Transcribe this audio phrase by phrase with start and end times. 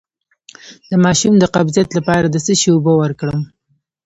[0.89, 3.41] د ماشوم د قبضیت لپاره د څه شي اوبه ورکړم؟